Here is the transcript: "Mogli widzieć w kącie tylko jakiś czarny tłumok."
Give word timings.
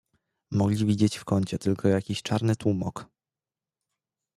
"Mogli 0.51 0.85
widzieć 0.85 1.17
w 1.17 1.25
kącie 1.25 1.57
tylko 1.57 1.87
jakiś 1.87 2.21
czarny 2.23 2.55
tłumok." 2.55 3.05